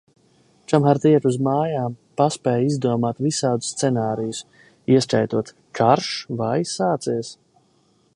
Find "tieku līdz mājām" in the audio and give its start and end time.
1.01-1.97